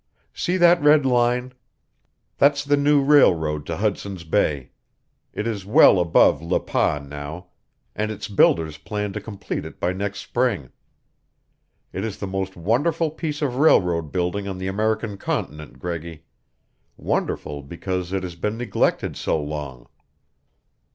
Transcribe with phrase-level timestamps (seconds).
[0.33, 1.53] "See that red line?
[2.39, 4.71] That's the new railroad to Hudson's Bay.
[5.31, 7.49] It is well above Le Pas now,
[7.95, 10.71] and its builders plan to complete it by next spring.
[11.93, 16.23] It is the most wonderful piece of railroad building on the American continent, Greggy
[16.97, 19.87] wonderful because it has been neglected so long.